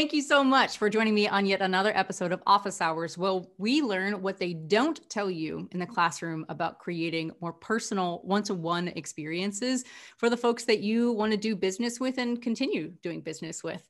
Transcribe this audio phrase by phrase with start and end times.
[0.00, 3.18] thank you so much for joining me on yet another episode of Office Hours.
[3.18, 8.22] Well, we learn what they don't tell you in the classroom about creating more personal
[8.24, 9.84] one to one experiences
[10.16, 13.86] for the folks that you want to do business with and continue doing business with.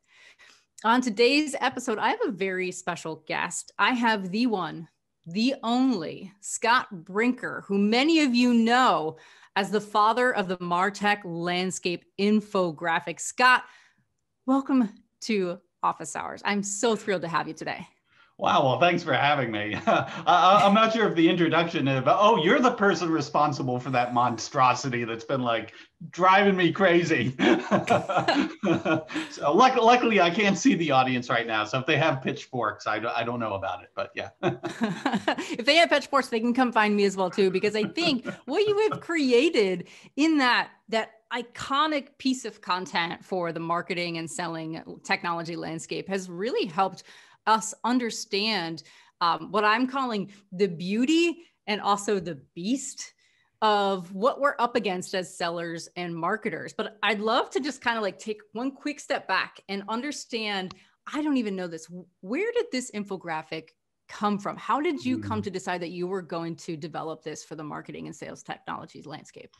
[0.82, 3.70] On today's episode, I have a very special guest.
[3.78, 4.88] I have the one,
[5.26, 9.16] the only Scott Brinker, who many of you know
[9.54, 13.20] as the father of the Martech landscape infographic.
[13.20, 13.62] Scott,
[14.44, 16.42] welcome to Office Hours.
[16.44, 17.86] I'm so thrilled to have you today.
[18.40, 19.74] Wow, well, thanks for having me.
[19.86, 23.90] I, am not sure if the introduction is, but oh, you're the person responsible for
[23.90, 25.74] that monstrosity that's been like
[26.08, 27.36] driving me crazy.
[29.30, 31.64] so luck, luckily, I can't see the audience right now.
[31.64, 34.30] So if they have pitchforks, I, I don't know about it, but yeah.
[34.42, 38.26] if they have pitchforks, they can come find me as well too, because I think
[38.46, 44.30] what you have created in that that iconic piece of content for the marketing and
[44.30, 47.04] selling technology landscape has really helped
[47.46, 48.82] us understand
[49.20, 53.12] um, what I'm calling the beauty and also the beast
[53.62, 56.72] of what we're up against as sellers and marketers.
[56.72, 60.74] But I'd love to just kind of like take one quick step back and understand
[61.12, 61.88] I don't even know this.
[62.20, 63.70] Where did this infographic
[64.08, 64.56] come from?
[64.56, 65.44] How did you come hmm.
[65.44, 69.06] to decide that you were going to develop this for the marketing and sales technologies
[69.06, 69.50] landscape?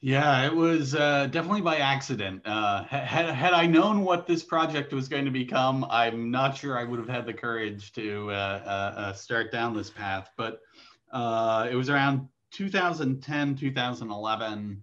[0.00, 2.42] Yeah, it was uh, definitely by accident.
[2.44, 6.78] Uh, had, had I known what this project was going to become, I'm not sure
[6.78, 10.30] I would have had the courage to uh, uh, uh start down this path.
[10.36, 10.60] But
[11.12, 14.82] uh, it was around 2010, 2011.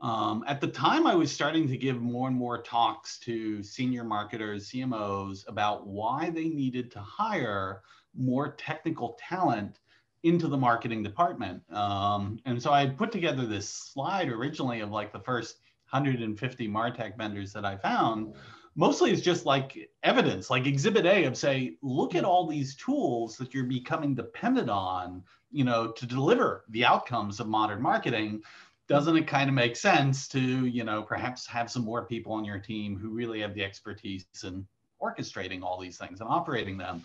[0.00, 4.02] Um, at the time, I was starting to give more and more talks to senior
[4.02, 7.82] marketers, CMOs, about why they needed to hire
[8.16, 9.78] more technical talent
[10.22, 11.62] into the marketing department.
[11.72, 15.58] Um, and so I put together this slide originally of like the first
[15.90, 18.34] 150 Martech vendors that I found.
[18.74, 23.36] Mostly it's just like evidence, like exhibit A of say, look at all these tools
[23.36, 28.42] that you're becoming dependent on, you know, to deliver the outcomes of modern marketing.
[28.88, 32.44] Doesn't it kind of make sense to, you know, perhaps have some more people on
[32.44, 34.66] your team who really have the expertise in
[35.02, 37.04] orchestrating all these things and operating them?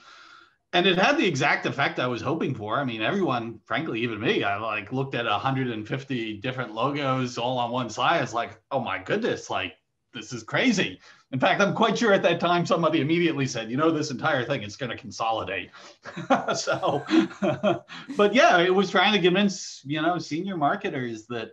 [0.74, 2.80] And it had the exact effect I was hoping for.
[2.80, 7.72] I mean, everyone, frankly, even me, I like looked at 150 different logos all on
[7.72, 8.24] one side.
[8.24, 9.74] It's like, oh my goodness, like
[10.14, 11.00] this is crazy.
[11.32, 14.46] In fact, I'm quite sure at that time somebody immediately said, you know, this entire
[14.46, 15.70] thing is going to consolidate.
[16.56, 17.04] so,
[18.18, 21.52] but yeah, it was trying to convince, you know, senior marketers that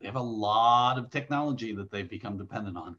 [0.00, 2.96] they have a lot of technology that they've become dependent on.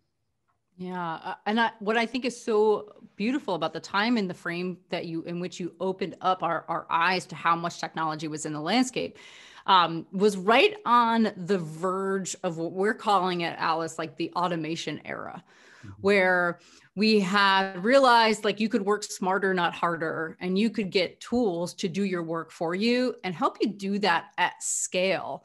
[0.79, 4.77] Yeah, and I, what I think is so beautiful about the time in the frame
[4.87, 8.45] that you in which you opened up our, our eyes to how much technology was
[8.45, 9.17] in the landscape
[9.65, 15.01] um, was right on the verge of what we're calling it, Alyce, like the automation
[15.03, 15.43] era,
[15.79, 15.89] mm-hmm.
[15.99, 16.59] where
[16.95, 21.73] we had realized like you could work smarter, not harder, and you could get tools
[21.73, 25.43] to do your work for you and help you do that at scale.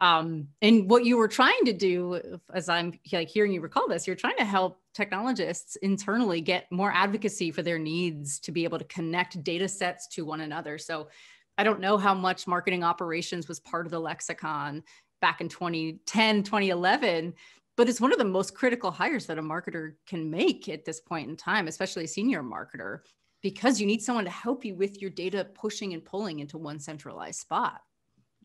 [0.00, 2.20] Um, and what you were trying to do,
[2.52, 6.92] as I'm like hearing you recall this, you're trying to help technologists internally get more
[6.92, 10.76] advocacy for their needs to be able to connect data sets to one another.
[10.76, 11.08] So
[11.58, 14.82] I don't know how much marketing operations was part of the lexicon
[15.22, 17.32] back in 2010, 2011,
[17.76, 21.00] but it's one of the most critical hires that a marketer can make at this
[21.00, 23.00] point in time, especially a senior marketer,
[23.42, 26.78] because you need someone to help you with your data pushing and pulling into one
[26.78, 27.80] centralized spot.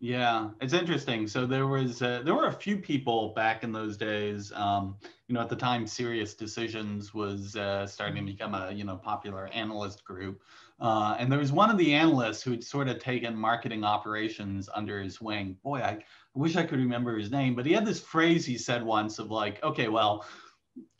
[0.04, 1.28] Yeah, it's interesting.
[1.28, 4.52] So there was uh, there were a few people back in those days.
[4.56, 4.96] Um,
[5.28, 8.52] you know, at the time, SiriusDecisions was uh, starting to mm-hmm.
[8.52, 10.42] become a you know popular analyst group,
[10.80, 15.00] uh, and there was one of the analysts who'd sort of taken marketing operations under
[15.04, 15.56] his wing.
[15.64, 16.00] Boy, I
[16.34, 19.30] wish I could remember his name, but he had this phrase he said once of
[19.30, 20.26] like, okay, well,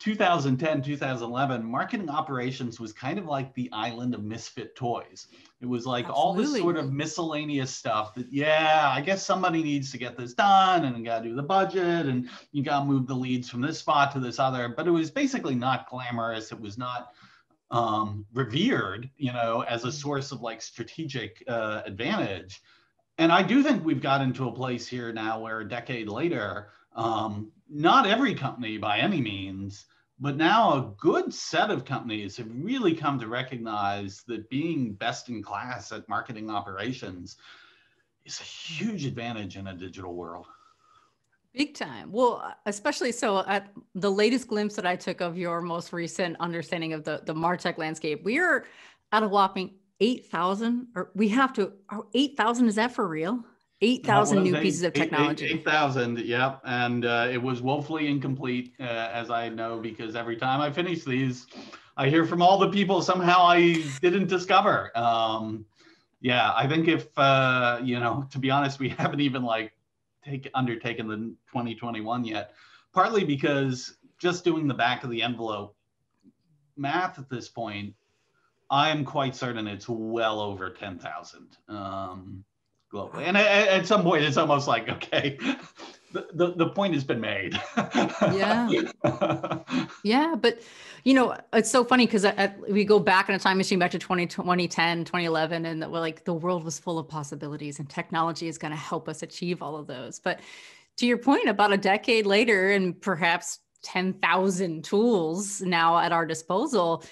[0.00, 5.28] 2010, 2011, marketing operations was kind of like the island of misfit toys.
[5.60, 6.22] It was like Absolutely.
[6.22, 10.34] all this sort of miscellaneous stuff that, yeah, I guess somebody needs to get this
[10.34, 13.60] done and got to do the budget and you got to move the leads from
[13.60, 14.68] this spot to this other.
[14.68, 16.52] But it was basically not glamorous.
[16.52, 17.12] It was not
[17.70, 19.96] um, revered, you know, as a mm-hmm.
[19.96, 22.60] source of like strategic uh, advantage.
[23.18, 26.68] And I do think we've got into a place here now where a decade later,
[26.94, 29.86] um, not every company by any means,
[30.20, 35.28] but now a good set of companies have really come to recognize that being best
[35.28, 37.36] in class at marketing operations
[38.24, 40.46] is a huge advantage in a digital world.
[41.54, 42.12] Big time.
[42.12, 46.92] Well, especially so at the latest glimpse that I took of your most recent understanding
[46.92, 48.64] of the, the MarTech landscape, we are
[49.12, 51.72] at a whopping 8,000 or we have to,
[52.14, 53.44] 8,000, is that for real?
[53.82, 55.46] 8,000 new eight, pieces of technology.
[55.46, 56.60] 8,000, 8, yep.
[56.64, 61.04] And uh, it was woefully incomplete, uh, as I know, because every time I finish
[61.04, 61.48] these,
[61.96, 64.96] I hear from all the people somehow I didn't discover.
[64.96, 65.66] Um,
[66.20, 69.72] yeah, I think if uh, you know, to be honest, we haven't even like
[70.24, 71.16] take undertaken the
[71.48, 72.52] 2021 yet.
[72.92, 75.74] Partly because just doing the back of the envelope
[76.76, 77.94] math at this point,
[78.70, 82.44] I am quite certain it's well over 10,000 um,
[82.92, 83.22] globally.
[83.22, 85.38] And at, at, some point, it's almost like, okay,
[86.12, 87.58] the, the, the point has been made.
[87.76, 88.68] yeah.
[90.04, 90.34] yeah.
[90.38, 90.60] But,
[91.04, 92.26] you know, it's so funny because
[92.68, 96.00] we go back in a time machine back to 20, 2010, 2011, and that we're
[96.00, 99.62] like, the world was full of possibilities and technology is going to help us achieve
[99.62, 100.18] all of those.
[100.18, 100.40] But
[100.98, 107.02] to your point, about a decade later, and perhaps 10,000 tools now at our disposal,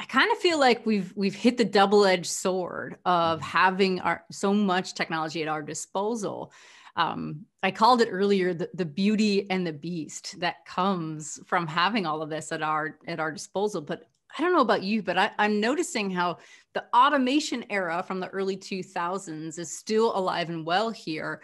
[0.00, 3.48] I kind of feel like we've we've hit the double-edged sword of mm-hmm.
[3.48, 6.52] having our so much technology at our disposal.
[6.96, 12.06] Um, I called it earlier the, the beauty and the beast that comes from having
[12.06, 13.80] all of this at our at our disposal.
[13.80, 14.08] But
[14.38, 16.38] I don't know about you, but I, I'm noticing how
[16.74, 21.40] the automation era from the early 2000s is still alive and well here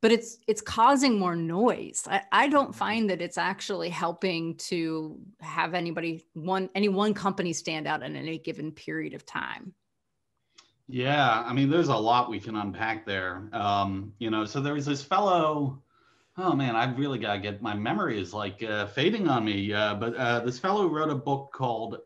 [0.00, 2.78] but it's it's causing more noise I, I don't mm-hmm.
[2.78, 8.16] find that it's actually helping to have anybody one any one company stand out in
[8.16, 9.72] any given period of time
[10.88, 14.74] yeah i mean there's a lot we can unpack there um, you know so there
[14.74, 15.82] was this fellow
[16.36, 19.72] oh man i've really got to get my memory is like uh, fading on me
[19.72, 21.98] uh, but uh, this fellow wrote a book called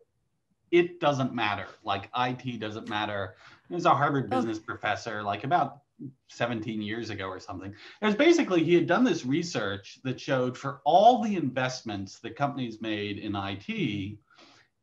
[0.70, 3.34] it doesn't matter like it doesn't matter
[3.68, 4.36] he was a harvard oh.
[4.36, 5.82] business professor like about
[6.28, 7.74] 17 years ago or something.
[8.00, 12.36] It was basically he had done this research that showed for all the investments that
[12.36, 14.18] companies made in IT,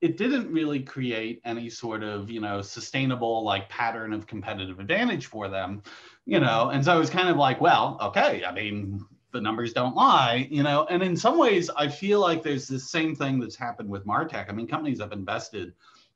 [0.01, 5.25] it didn't really create any sort of you know sustainable like pattern of competitive advantage
[5.25, 5.81] for them
[6.25, 6.69] you know?
[6.69, 10.47] And so it was kind of like well okay i mean the numbers don't lie
[10.49, 10.85] you know?
[10.89, 14.49] And in some ways i feel like there's this same thing that's happened with martech.
[14.49, 15.73] I mean companies have invested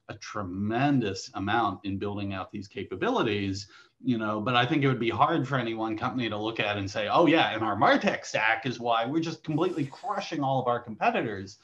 [0.10, 3.68] a tremendous amount in building out these capabilities
[4.04, 6.60] you know but i think it would be hard for any one company to look
[6.60, 10.42] at and say oh yeah and our martech stack is why we're just completely crushing
[10.42, 11.60] all of our competitors.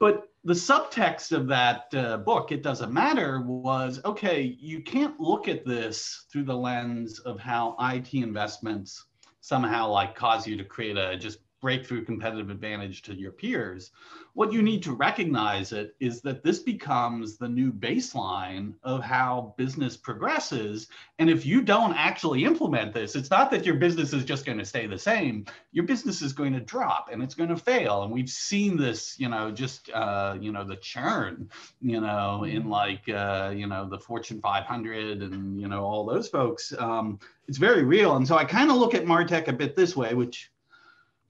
[0.00, 5.48] But the subtext of that uh, book it doesn't matter was okay you can't look
[5.48, 9.06] at this through the lens of how IT investments
[9.40, 13.90] somehow like cause you to create a just breakthrough competitive advantage to your peers.
[14.34, 19.54] What you need to recognize it is that this becomes the new baseline of how
[19.56, 20.88] business progresses.
[21.18, 24.58] And if you don't actually implement this, it's not that your business is just going
[24.58, 25.46] to stay the same.
[25.72, 28.04] Your business is going to drop and it's going to fail.
[28.04, 31.50] And we've seen this, you know, just uh, you know the churn,
[31.80, 32.70] you know, in mm-hmm.
[32.70, 36.72] like uh, you know the Fortune 500 and you know all those folks.
[36.78, 37.18] Um,
[37.48, 38.16] it's very real.
[38.16, 40.50] And so I kind of look at Martech a bit this way, which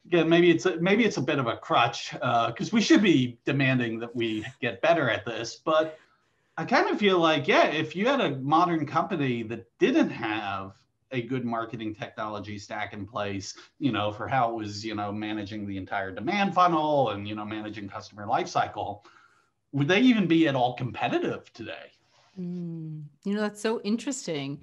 [0.08, 3.02] again, maybe it's a, maybe it's a bit of a crutch because uh, we should
[3.02, 5.56] be demanding that we get better at this.
[5.56, 5.98] But
[6.56, 10.72] I kind of feel like, yeah, if you had a modern company that didn't have
[11.12, 15.12] a good marketing technology stack in place, you know, for how it was, you know,
[15.12, 19.00] managing the entire demand funnel and you know managing customer lifecycle,
[19.72, 21.92] would they even be at all competitive today?
[22.40, 24.60] Mm, you know, that's so interesting.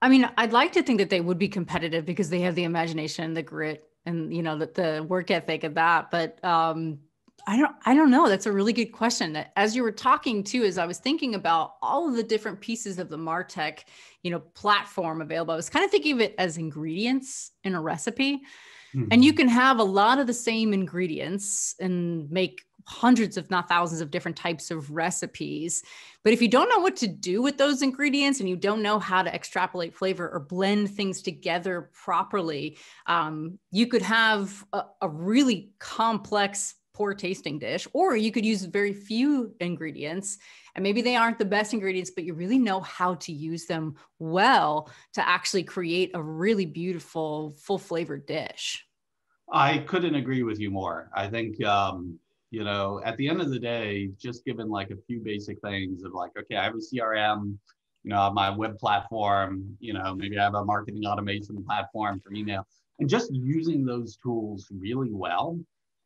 [0.00, 2.64] I mean, I'd like to think that they would be competitive because they have the
[2.64, 6.98] imagination, and the grit, and you know the, the work ethic of that but um
[7.46, 8.28] I don't I don't know.
[8.28, 9.36] That's a really good question.
[9.56, 12.98] As you were talking too, as I was thinking about all of the different pieces
[12.98, 13.80] of the Martech,
[14.22, 17.80] you know, platform available, I was kind of thinking of it as ingredients in a
[17.80, 18.42] recipe.
[18.94, 19.08] Mm-hmm.
[19.10, 23.68] And you can have a lot of the same ingredients and make hundreds, if not
[23.68, 25.82] thousands, of different types of recipes.
[26.24, 28.98] But if you don't know what to do with those ingredients and you don't know
[28.98, 35.08] how to extrapolate flavor or blend things together properly, um, you could have a, a
[35.08, 40.38] really complex poor tasting dish or you could use very few ingredients
[40.74, 43.94] and maybe they aren't the best ingredients but you really know how to use them
[44.18, 48.86] well to actually create a really beautiful full flavored dish
[49.50, 52.18] i couldn't agree with you more i think um,
[52.52, 56.02] you know, at the end of the day, just given like a few basic things
[56.02, 57.56] of like, okay, I have a CRM,
[58.04, 62.34] you know, my web platform, you know, maybe I have a marketing automation platform for
[62.34, 62.66] email,
[62.98, 65.58] and just using those tools really well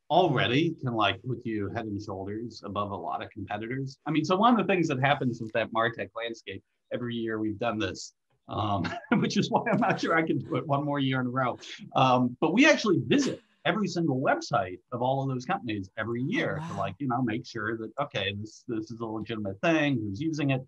[0.09, 3.99] already can like put you head and shoulders above a lot of competitors.
[4.07, 6.63] I mean, so one of the things that happens with that Martech landscape,
[6.93, 8.15] every year we've done this,
[8.49, 8.89] um,
[9.19, 11.31] which is why I'm not sure I can do it one more year in a
[11.31, 11.59] row.
[11.97, 16.29] Um, but we actually visit every single website of all of those companies every oh,
[16.29, 16.69] year wow.
[16.69, 20.21] to like you know make sure that okay this this is a legitimate thing who's
[20.21, 20.65] using it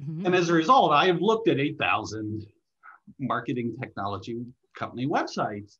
[0.00, 0.24] mm-hmm.
[0.24, 2.46] and as a result i have looked at 8000
[3.18, 4.38] marketing technology
[4.74, 5.78] company websites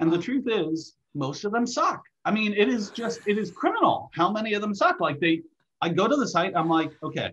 [0.00, 3.50] and the truth is most of them suck i mean it is just it is
[3.50, 5.42] criminal how many of them suck like they
[5.82, 7.32] I go to the site, I'm like, okay,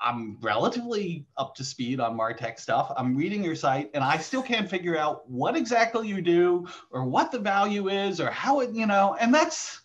[0.00, 2.92] I'm relatively up to speed on Martech stuff.
[2.96, 7.04] I'm reading your site and I still can't figure out what exactly you do or
[7.04, 9.80] what the value is or how it, you know, and that's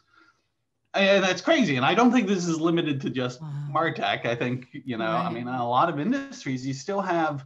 [0.94, 1.76] and that's crazy.
[1.76, 4.26] And I don't think this is limited to just Martech.
[4.26, 5.26] I think, you know, right.
[5.26, 7.44] I mean, in a lot of industries, you still have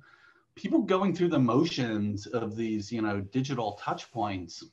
[0.56, 4.64] people going through the motions of these, you know, digital touch points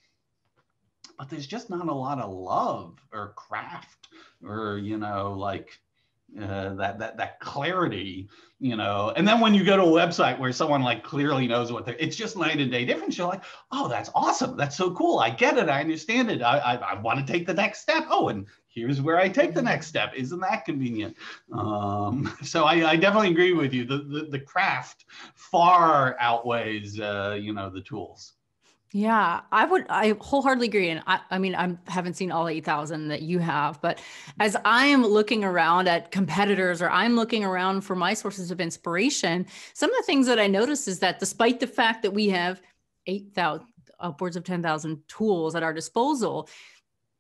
[1.19, 4.09] but there's just not a lot of love or craft
[4.45, 5.81] or you know like
[6.41, 8.29] uh, that that that clarity,
[8.61, 9.13] you know.
[9.17, 11.97] And then when you go to a website where someone like clearly knows what they're,
[11.99, 13.17] it's just night and day difference.
[13.17, 14.57] You're like, oh, that's awesome.
[14.57, 15.19] That's so cool.
[15.19, 15.69] I get it.
[15.69, 16.43] I understand it.
[16.43, 18.05] I I, I want to take the next step.
[18.09, 20.13] Oh, and here's where I take the next step.
[20.15, 21.17] Isn't that convenient?
[21.53, 23.85] Um, so I, I definitely agree with you.
[23.85, 28.36] The the, the craft far outweighs uh, you know the tools.
[28.97, 30.89] Yeah, I would, I wholeheartedly agree.
[30.89, 34.01] And I, I mean, I haven't seen all 8,000 that you have, but
[34.41, 38.59] as I am looking around at competitors or I'm looking around for my sources of
[38.59, 42.31] inspiration, some of the things that I notice is that despite the fact that we
[42.31, 42.63] have
[43.07, 43.67] 8,000,
[44.01, 46.49] upwards of 10,000 tools at our disposal,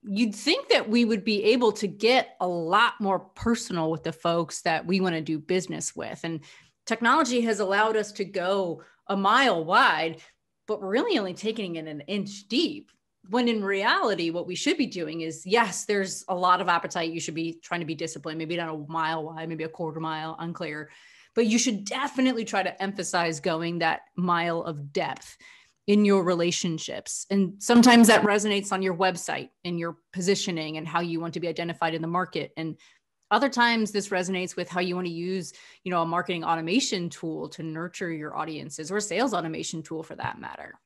[0.03, 4.13] you'd think that we would be able to get a lot more personal with the
[4.13, 6.21] folks that we want to do business with.
[6.25, 6.41] And
[6.87, 10.23] technology has allowed us to go a mile wide
[10.67, 12.91] but we're really only taking it an inch deep
[13.29, 17.13] when in reality what we should be doing is yes there's a lot of appetite.
[17.13, 20.01] You should be trying to be disciplined maybe not a mile wide maybe a quarter
[20.01, 20.91] mile unclear.
[21.35, 25.37] But you should definitely try to emphasize going that mile of depth
[25.87, 27.27] in your relationships.
[27.31, 31.41] And sometimes that resonates on your website and your positioning and how you want to
[31.41, 32.53] be identified in the market.
[32.57, 32.77] And
[33.31, 35.53] other times this resonates with how you want to use
[35.85, 40.15] you know a marketing automation tool to nurture your audiences or sales automation tool for
[40.17, 40.79] that matter.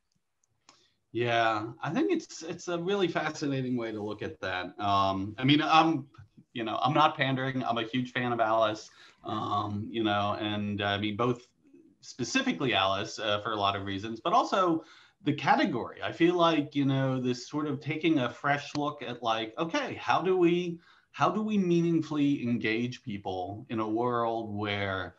[1.12, 4.78] Yeah i think it's it's a really fascinating way to look at that.
[4.78, 6.06] Um, i mean i'm
[6.52, 7.64] you know i'm not pandering.
[7.64, 8.90] I'm a huge fan of Alyce
[9.24, 11.46] um, you know and i mean both
[12.00, 14.84] specifically Alyce uh, for a lot of reasons but also
[15.22, 15.98] the category.
[16.02, 19.94] I feel like you know this sort of taking a fresh look at like okay
[19.94, 20.78] how do we
[21.12, 25.14] how do we meaningfully engage people in a world where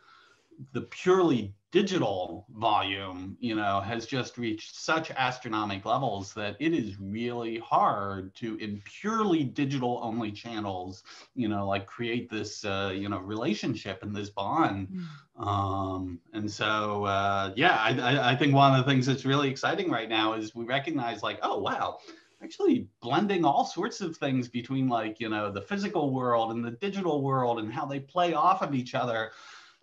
[0.72, 7.00] the purely digital volume you know has just reached such astronomical levels that it is
[7.00, 11.02] really hard to in purely digital only channels
[11.34, 15.42] you know like create this uh, you know relationship and this bond mm.
[15.42, 19.90] um, and so uh, yeah I, I think one of the things that's really exciting
[19.90, 21.98] right now is we recognize like oh wow
[22.42, 26.72] actually blending all sorts of things between like you know the physical world and the
[26.72, 29.32] digital world and how they play off of each other.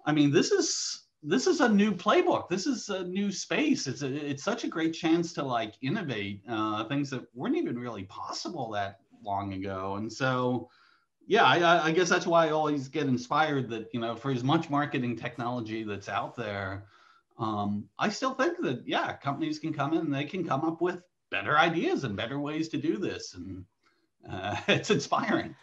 [0.05, 2.49] I mean this is this is a new playbook.
[2.49, 3.87] This is a new space.
[3.87, 7.77] It's a, it's such a great chance to like innovate uh, things that weren't even
[7.77, 9.95] really possible that long ago.
[9.95, 10.69] And so
[11.29, 14.43] yeah I, I guess that's why i always get inspired that you know for as
[14.43, 16.85] much marketing technology that's out there
[17.37, 20.81] um, i still think that yeah companies can come in and they can come up
[20.81, 23.65] with better ideas and better ways to do this and
[24.29, 25.55] uh, it's inspiring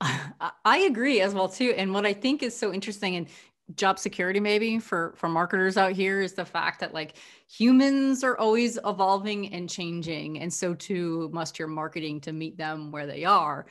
[0.00, 3.26] i agree as well too and what i think is so interesting and
[3.76, 7.16] job security maybe for for marketers out here is the fact that like
[7.48, 12.90] humans are always evolving and changing and so too must your marketing to meet them
[12.90, 13.66] where they are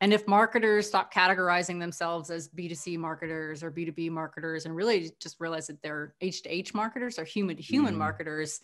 [0.00, 5.40] and if marketers stop categorizing themselves as b2c marketers or b2b marketers and really just
[5.40, 7.98] realize that they're h2h marketers or human to human mm.
[7.98, 8.60] marketers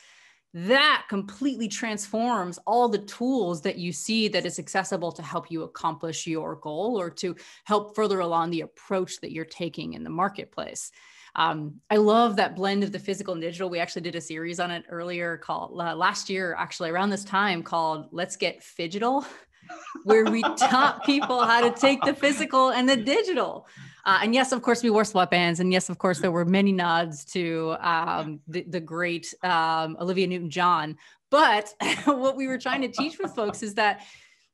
[0.55, 5.62] that completely transforms all the tools that you see that is accessible to help you
[5.62, 10.11] accomplish your goal or to help further along the approach that you're taking in the
[10.11, 10.90] marketplace.
[11.37, 13.69] Um, I love that blend of the physical and digital.
[13.69, 17.25] We actually did a series on it earlier called uh, last year, actually around this
[17.25, 19.26] time, called Let's Get Phygital,
[20.05, 23.69] where we taught people how to take the physical and the digital.
[24.05, 25.61] Uh, and yes, of course, we wore sweatbands.
[25.61, 30.26] And yes, of course, there were many nods to um, the, the, great um, Olivia
[30.26, 30.97] Newton John.
[31.31, 31.75] But
[32.05, 34.02] what we were trying to teach with folks is that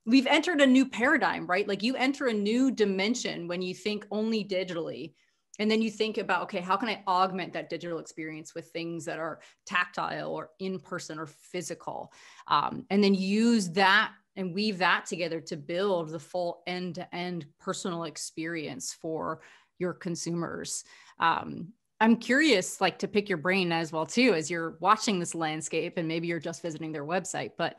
[0.05, 1.67] we've entered a new paradigm, right?
[1.67, 5.13] Like you enter a new dimension when you think only digitally.
[5.59, 9.05] And then you think about, okay, how can I augment that digital experience with things
[9.05, 12.11] that are tactile or in person or physical?
[12.47, 17.15] Um, and then use that and weave that together to build the full end to
[17.15, 19.39] end personal experience for
[19.79, 20.83] your consumers.
[21.19, 21.69] Um,
[22.01, 25.93] I'm curious, like to pick your brain as well too, as you're watching this landscape,
[25.95, 27.77] and maybe you're just visiting their website, but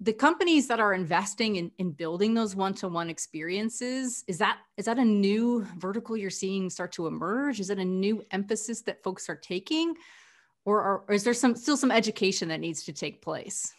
[0.00, 4.98] the companies that are investing in, in building those one-to-one experiences is that is that
[4.98, 9.28] a new vertical you're seeing start to emerge is it a new emphasis that folks
[9.28, 9.94] are taking
[10.64, 13.72] or, are, or is there some still some education that needs to take place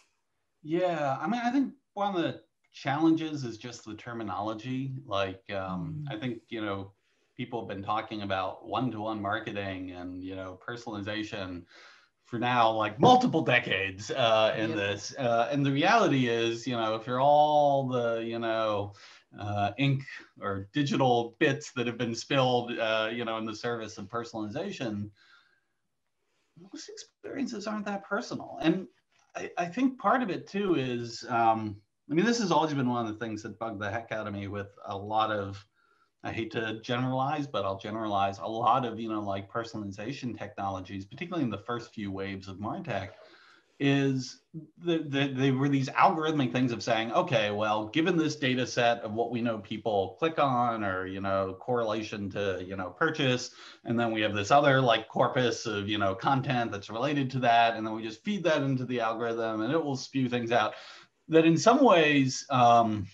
[0.62, 2.40] yeah i mean i think one of the
[2.72, 4.92] challenges is just the terminology.
[5.06, 6.14] Like, um, mm.
[6.14, 6.92] I think, you know,
[7.36, 11.64] people have been talking about one-to-one marketing and, you know, personalization
[12.30, 15.12] for now like multiple decades uh, in this.
[15.18, 18.92] Uh, and the reality is, you know, if you're all the, you know,
[19.38, 20.04] uh, ink
[20.40, 25.10] or digital bits that have been spilled, uh, you know, in the service of personalization,
[26.72, 28.58] most experiences aren't that personal.
[28.62, 28.86] And
[29.34, 31.76] I, I think part of it too is, um,
[32.08, 34.28] I mean, this has always been one of the things that bugged the heck out
[34.28, 35.66] of me with a lot of
[36.22, 41.06] I hate to generalize, but I'll generalize a lot of, you know, like personalization technologies,
[41.06, 43.10] particularly in the first few waves of MarTech,
[43.82, 44.42] is
[44.84, 49.00] the, the, they were these algorithmic things of saying, okay, well, given this data set
[49.00, 53.52] of what we know people click on or, you know, correlation to, you know, purchase,
[53.86, 57.38] and then we have this other like corpus of, you know, content that's related to
[57.38, 60.52] that, and then we just feed that into the algorithm and it will spew things
[60.52, 60.74] out
[61.30, 63.06] that in some ways, um,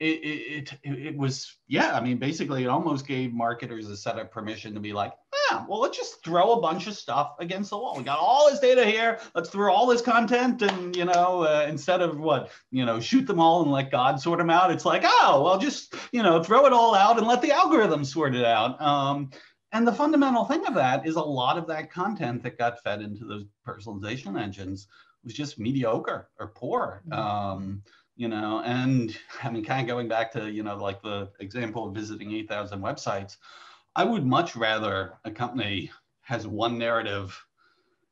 [0.00, 4.30] it, it, it, was, yeah, I mean, basically it almost gave marketers a set of
[4.30, 5.12] permission to be like,
[5.50, 7.96] yeah, well, let's just throw a bunch of stuff against the wall.
[7.98, 9.20] We got all this data here.
[9.34, 13.26] Let's throw all this content and, you know, uh, instead of what, you know, shoot
[13.26, 16.42] them all and let God sort them out, it's like, oh, well, just, you know,
[16.42, 18.80] throw it all out and let the algorithm sort it out.
[18.80, 19.30] Um,
[19.72, 23.02] and the fundamental thing of that is a lot of that content that got fed
[23.02, 24.88] into those personalization engines
[25.24, 27.02] was just mediocre or poor.
[27.06, 27.20] Mm-hmm.
[27.20, 27.82] Um,
[28.20, 31.88] you know, and I mean, kind of going back to, you know, like the example
[31.88, 33.38] of visiting 8,000 websites,
[33.96, 37.42] I would much rather a company has one narrative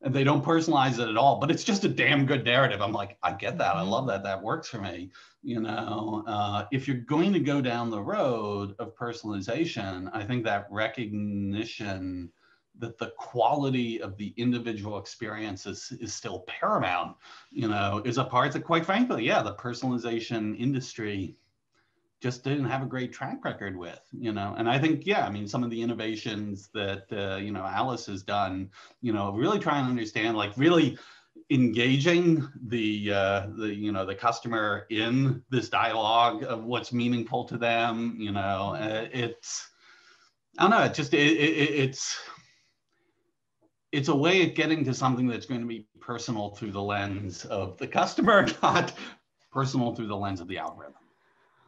[0.00, 2.80] and they don't personalize it at all, but it's just a damn good narrative.
[2.80, 3.76] I'm like, I get that.
[3.76, 4.22] I love that.
[4.22, 5.10] That works for me.
[5.42, 10.42] You know, uh, if you're going to go down the road of personalization, I think
[10.44, 12.32] that recognition
[12.78, 17.16] that the quality of the individual experience is, is still paramount,
[17.50, 21.36] you know, is a part that quite frankly, yeah, the personalization industry
[22.20, 25.30] just didn't have a great track record with, you know, and I think, yeah, I
[25.30, 29.60] mean, some of the innovations that, uh, you know, Alyce has done, you know, really
[29.60, 30.98] trying to understand, like really
[31.50, 37.56] engaging the, uh, the, you know, the customer in this dialogue of what's meaningful to
[37.56, 39.68] them, you know, uh, it's,
[40.58, 42.18] I don't know, it just, it, it, it's,
[43.92, 47.44] it's a way of getting to something that's going to be personal through the lens
[47.46, 48.92] of the customer, not
[49.50, 50.94] personal through the lens of the algorithm.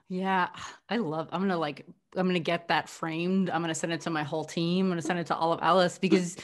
[0.09, 0.49] Yeah,
[0.89, 1.29] I love.
[1.31, 1.87] I'm gonna like.
[2.17, 3.49] I'm gonna get that framed.
[3.49, 4.87] I'm gonna send it to my whole team.
[4.87, 6.37] I'm gonna send it to all of Alyce because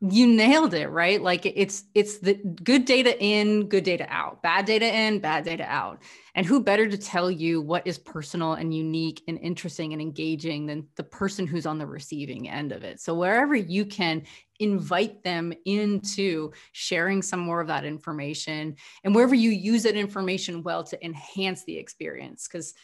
[0.00, 1.22] you nailed it, right?
[1.22, 5.64] Like it's it's the good data in, good data out, bad data in, bad data
[5.64, 6.02] out.
[6.34, 10.66] And who better to tell you what is personal and unique and interesting and engaging
[10.66, 13.00] than the person who's on the receiving end of it?
[13.00, 14.24] So wherever you can
[14.60, 20.62] invite them into sharing some more of that information and wherever you use that information
[20.62, 22.74] well to enhance the experience because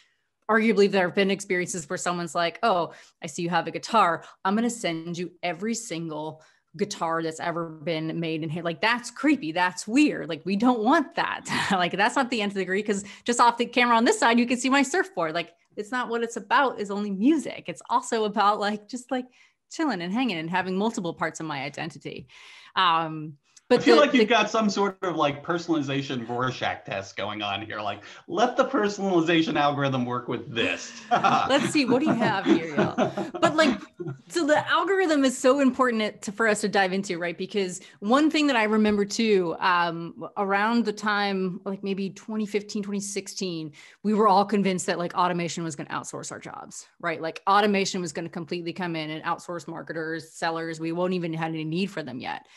[0.49, 2.91] arguably there have been experiences where someone's like oh
[3.23, 6.43] i see you have a guitar i'm going to send you every single
[6.77, 8.63] guitar that's ever been made in here.
[8.63, 9.51] Like that's creepy.
[9.51, 10.29] That's weird.
[10.29, 11.45] Like we don't want that.
[11.71, 14.19] like that's not the end of the degree because just off the camera on this
[14.19, 15.33] side, you can see my surfboard.
[15.33, 17.65] Like it's not what it's about is only music.
[17.67, 19.25] It's also about like just like
[19.71, 22.27] chilling and hanging and having multiple parts of my identity.
[22.75, 23.37] Um,
[23.71, 27.15] but I feel the, like you've the, got some sort of like personalization Rorschach test
[27.15, 27.79] going on here.
[27.79, 30.91] Like, let the personalization algorithm work with this.
[31.11, 33.31] Let's see, what do you have here, y'all?
[33.31, 33.79] But like,
[34.27, 37.37] so the algorithm is so important to, for us to dive into, right?
[37.37, 43.71] Because one thing that I remember too, um, around the time, like maybe 2015, 2016,
[44.03, 47.21] we were all convinced that like automation was going to outsource our jobs, right?
[47.21, 50.81] Like automation was going to completely come in and outsource marketers, sellers.
[50.81, 52.47] We won't even have any need for them yet.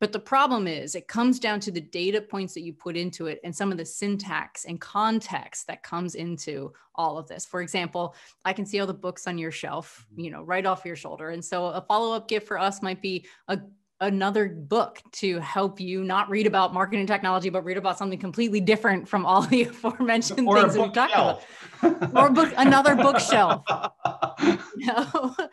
[0.00, 3.26] But the problem is, it comes down to the data points that you put into
[3.26, 7.44] it and some of the syntax and context that comes into all of this.
[7.44, 10.20] For example, I can see all the books on your shelf, mm-hmm.
[10.20, 11.30] you know, right off your shoulder.
[11.30, 13.58] And so a follow up gift for us might be a
[14.00, 18.60] another book to help you not read about marketing technology, but read about something completely
[18.60, 21.42] different from all the aforementioned or things we've talked about.
[22.14, 23.64] or book another bookshelf.
[24.76, 25.34] no.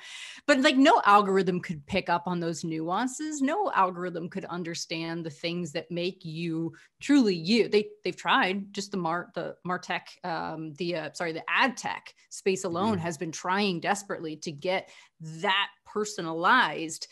[0.48, 3.42] But like no algorithm could pick up on those nuances.
[3.42, 7.68] No algorithm could understand the things that make you truly you.
[7.68, 8.72] They they've tried.
[8.72, 13.02] Just the Mar the Martech, um, the uh, sorry, the ad tech space alone mm-hmm.
[13.02, 17.08] has been trying desperately to get that personalized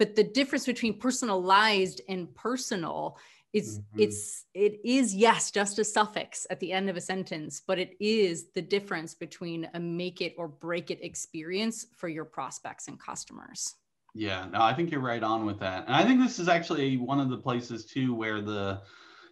[0.00, 3.18] but the difference between personalized and personal
[3.52, 4.00] is mm-hmm.
[4.00, 7.94] it's it is yes just a suffix at the end of a sentence but it
[8.00, 12.98] is the difference between a make it or break it experience for your prospects and
[12.98, 13.74] customers
[14.14, 16.96] yeah no i think you're right on with that and i think this is actually
[16.96, 18.80] one of the places too where the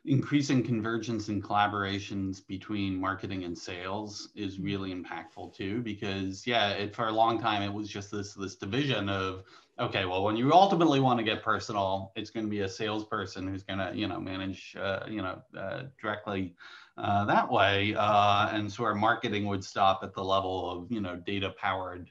[0.04, 4.68] increasing convergence and collaborations between marketing and sales is Mm-hmm.
[4.68, 8.56] really impactful too because yeah it, for a long time it was just this this
[8.56, 9.44] division of
[9.78, 13.46] okay well when you ultimately want to get personal it's going to be a salesperson
[13.46, 16.54] who's going to you know manage uh, you know uh, directly
[16.96, 21.00] uh, that way uh, and so our marketing would stop at the level of you
[21.00, 22.10] know data powered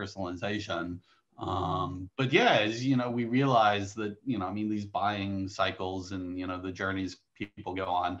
[0.00, 0.98] personalization.
[1.38, 5.48] Um, but yeah, as you know, we realize that you know, I mean, these buying
[5.48, 8.20] cycles and you know the journeys people go on,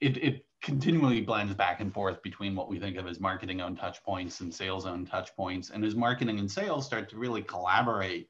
[0.00, 3.78] it it continually blends back and forth between what we think of as marketing owned
[3.78, 5.70] touch points and sales owned touch points.
[5.70, 8.28] And as marketing and sales start to really collaborate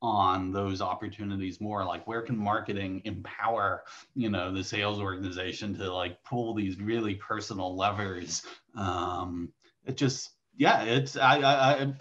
[0.00, 3.82] on those opportunities more like where can marketing empower
[4.14, 8.42] you know the sales organization to like pull these really personal levers?
[8.76, 9.52] Um
[9.84, 11.94] it just yeah it's i i, I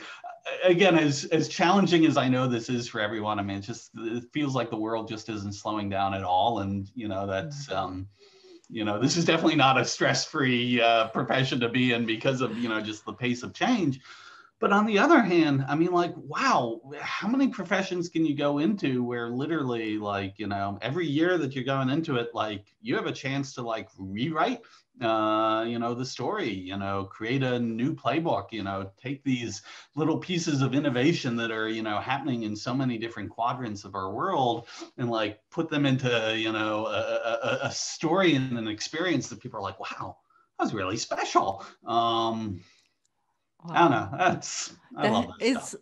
[0.63, 3.91] again, as as challenging as I know this is for everyone, I mean, it just
[3.95, 7.71] it feels like the world just isn't slowing down at all, and you know that's
[7.71, 8.07] um,
[8.69, 12.57] you know this is definitely not a stress-free uh, profession to be in because of
[12.57, 13.99] you know just the pace of change.
[14.59, 18.57] But on the other hand, I mean, like, wow, how many professions can you go
[18.57, 22.95] into where literally, like, you know, every year that you're going into it, like, you
[22.95, 24.61] have a chance to like rewrite
[25.01, 29.61] uh, you know, the story, you know, create a new playbook, you know, take these
[29.95, 33.95] little pieces of innovation that are, you know, happening in so many different quadrants of
[33.95, 38.67] our world and like put them into, you know, a, a, a story and an
[38.67, 40.17] experience that people are like, wow,
[40.57, 41.63] that was really special.
[41.85, 42.61] Um,
[43.63, 43.69] wow.
[43.69, 44.09] I don't know.
[44.17, 45.81] That's, I that love that it's, stuff.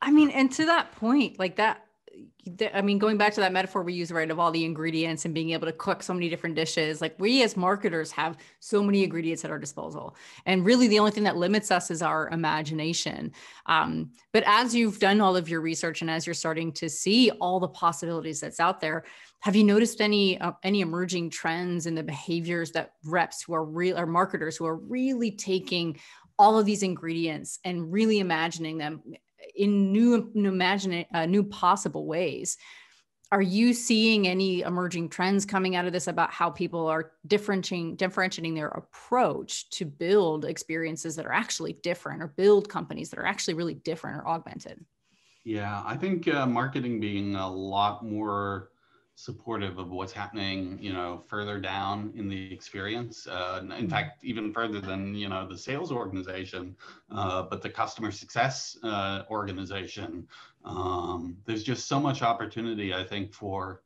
[0.00, 1.84] I mean, and to that point, like that,
[2.74, 5.34] I mean, going back to that metaphor we use, right, of all the ingredients and
[5.34, 9.04] being able to cook so many different dishes, like we as marketers have so many
[9.04, 10.16] ingredients at our disposal.
[10.46, 13.32] And really, the only thing that limits us is our imagination.
[13.66, 17.30] Um, but as you've done all of your research and as you're starting to see
[17.32, 19.04] all the possibilities that's out there,
[19.40, 23.64] have you noticed any uh, any emerging trends in the behaviors that reps who are
[23.64, 25.98] real or marketers who are really taking
[26.38, 29.02] all of these ingredients and really imagining them
[29.54, 32.56] in new, new imagine uh, new possible ways.
[33.30, 37.96] Are you seeing any emerging trends coming out of this about how people are differentiating
[37.96, 43.26] differentiating their approach to build experiences that are actually different or build companies that are
[43.26, 44.82] actually really different or augmented?
[45.44, 48.70] Yeah i think uh, marketing being a lot more
[49.18, 53.26] supportive of what's happening, you know, further down in the experience.
[53.26, 53.88] Uh, in mm-hmm.
[53.88, 56.76] fact, even further than you know the sales organization,
[57.10, 60.28] uh, but the customer success uh, organization.
[60.64, 63.82] Um, there's just so much opportunity, I think, for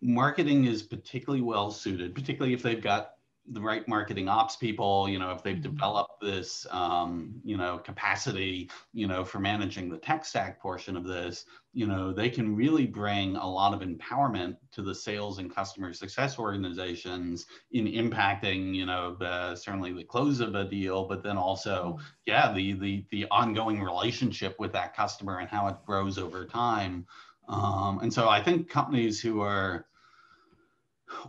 [0.00, 3.15] marketing is particularly well suited, particularly if they've got
[3.52, 5.74] the right marketing ops people, you know, if they've mm-hmm.
[5.74, 11.04] developed this, um, you know, capacity, you know, for managing the tech stack portion of
[11.04, 15.54] this, you know, they can really bring a lot of empowerment to the sales and
[15.54, 21.22] customer success organizations in impacting, you know, the, certainly the close of a deal, but
[21.22, 22.06] then also, mm-hmm.
[22.26, 27.06] yeah, the the the ongoing relationship with that customer and how it grows over time.
[27.48, 29.86] Um, and so I think companies who are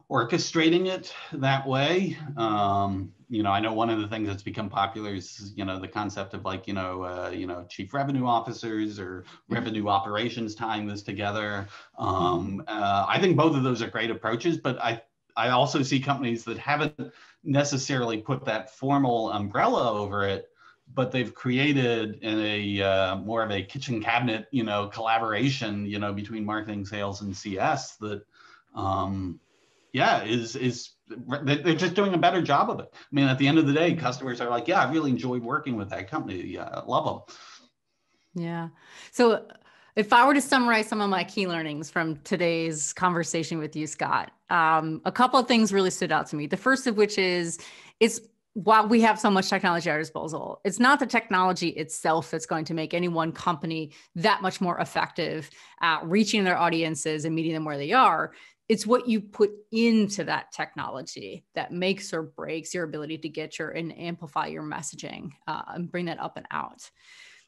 [0.10, 2.17] orchestrating it that way.
[2.36, 5.80] Um, you know, I know one of the things that's become popular is you know
[5.80, 9.56] the concept of like you know uh, you know chief revenue officers or mm-hmm.
[9.56, 11.67] revenue operations tying this together.
[11.97, 15.02] Um, uh, I think both of those are great approaches, but I
[15.36, 20.50] I also see companies that haven't necessarily put that formal umbrella over it
[20.93, 26.00] but they've created in a uh, more of a kitchen cabinet, you know, collaboration, you
[26.00, 28.23] know, between marketing, sales, and CS that
[28.73, 29.39] um,
[29.97, 32.89] yeah, is is they're just doing a better job of it.
[32.93, 35.41] I mean, at the end of the day, customers are like, yeah, I really enjoyed
[35.41, 36.41] working with that company.
[36.43, 38.43] Yeah, I love them.
[38.43, 38.69] Yeah.
[39.12, 39.47] So
[39.95, 43.88] if I were to summarize some of my key learnings from today's conversation with you,
[43.88, 46.45] Scott, um, a couple of things really stood out to me.
[46.45, 47.57] The first of which is
[47.99, 48.19] it's
[48.53, 52.47] while we have so much technology at our disposal, it's not the technology itself that's
[52.47, 55.49] going to make any one company that much more effective
[55.81, 58.33] at reaching their audiences and meeting them where they are
[58.69, 63.58] it's what you put into that technology that makes or breaks your ability to get
[63.60, 66.89] your and amplify your messaging uh, and bring that up and out.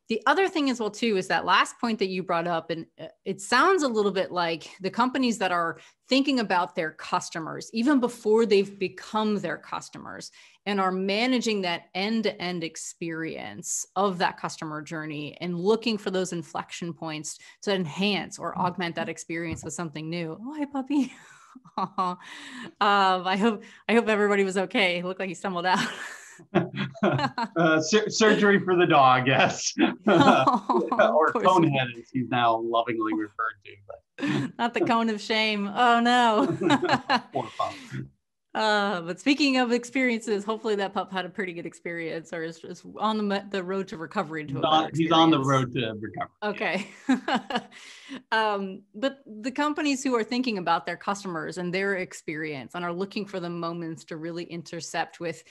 [0.07, 2.87] The other thing as well too is that last point that you brought up and
[2.99, 7.69] uh, it sounds a little bit like the companies that are thinking about their customers
[7.73, 10.31] even before they've become their customers
[10.69, 16.93] and are managing that end-to-end experience of that customer journey and looking for those inflection
[16.93, 21.11] points to enhance or augment that experience with something new oh hi puppy
[21.77, 22.17] um,
[22.79, 25.79] i hope i hope everybody was okay it looked like he stumbled out
[27.03, 29.73] uh, sur- surgery for the dog, yes.
[30.07, 33.71] oh, or conehead, as he's now lovingly referred to.
[33.85, 34.57] But.
[34.57, 35.67] Not the cone of shame.
[35.67, 36.47] Oh no.
[37.33, 37.73] Poor pup.
[38.55, 42.63] Uh, but speaking of experiences, hopefully that pup had a pretty good experience or is,
[42.63, 44.45] is on the, the road to recovery.
[44.47, 46.31] To he's, he's on the road to recovery.
[46.41, 46.87] Okay.
[48.31, 52.93] um, but the companies who are thinking about their customers and their experience and are
[52.93, 55.43] looking for the moments to really intercept with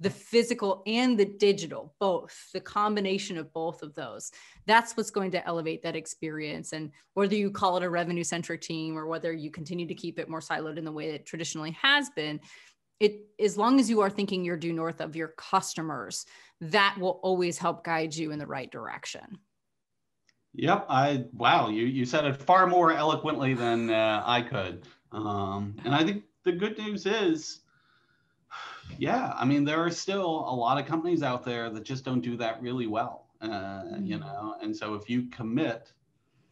[0.00, 4.32] the physical and the digital, both the combination of both of those.
[4.66, 6.72] That's what's going to elevate that experience.
[6.72, 10.18] And whether you call it a revenue centric team or whether you continue to keep
[10.18, 12.40] it more siloed in the way it traditionally has been,
[12.98, 16.26] it as long as you are thinking you're due north of your customers,
[16.60, 19.38] that will always help guide you in the right direction.
[20.54, 24.86] Yep, I wow, you you said it far more eloquently than uh, I could.
[25.10, 27.60] Um, and I think the good news is
[28.98, 32.20] yeah, I mean, there are still a lot of companies out there that just don't
[32.20, 34.06] do that really well, uh, mm-hmm.
[34.06, 34.56] you know.
[34.62, 35.92] And so if you commit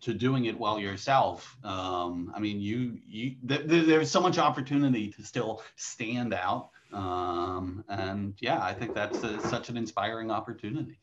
[0.03, 4.39] to doing it well yourself, um, I mean, you you th- th- there's so much
[4.39, 6.71] opportunity to still stand out.
[6.93, 10.99] Um, and yeah, I think that's a, such an inspiring opportunity.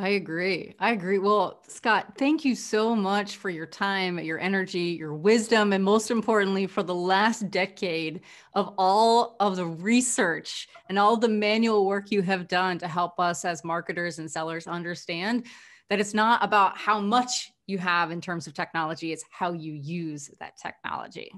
[0.00, 0.74] I agree.
[0.78, 1.18] I agree.
[1.18, 6.10] Well, Scott, thank you so much for your time, your energy, your wisdom, and most
[6.10, 8.22] importantly, for the last decade
[8.54, 13.20] of all of the research and all the manual work you have done to help
[13.20, 15.44] us as marketers and sellers understand
[15.90, 19.74] that it's not about how much you have in terms of technology, it's how you
[19.74, 21.30] use that technology.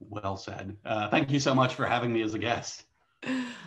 [0.00, 0.76] Well said.
[0.84, 2.85] Uh, thank you so much for having me as a guest.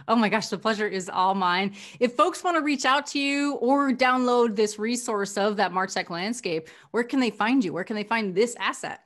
[0.08, 1.76] Oh my gosh, the pleasure is all mine.
[2.00, 6.10] If folks want to reach out to you or download this resource of that Martech
[6.10, 7.74] landscape, where can they find you?
[7.74, 9.02] Where can they find this asset?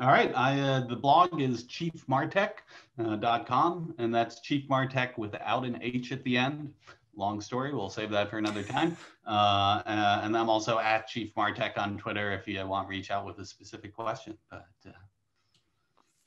[0.00, 0.32] All right.
[0.34, 6.24] I, uh, the blog is chiefmartech.com, uh, and that's Chief Martech without an H at
[6.24, 6.72] the end.
[7.14, 7.74] Long story.
[7.74, 8.96] We'll save that for another time.
[9.26, 13.10] Uh, uh and I'm also at Chief Martech on Twitter if you want to reach
[13.10, 14.38] out with a specific question.
[14.50, 14.92] But uh,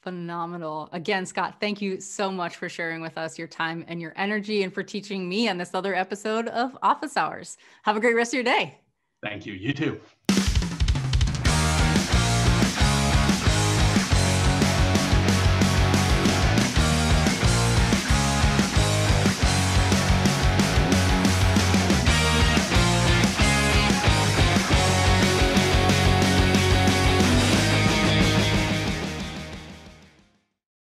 [0.06, 0.88] Phenomenal.
[0.92, 4.62] Again, Scott, thank you so much for sharing with us your time and your energy
[4.62, 7.58] and for teaching me on this other episode of Office Hours.
[7.82, 8.78] Have a great rest of your day.
[9.24, 9.54] Thank you.
[9.54, 10.00] You too.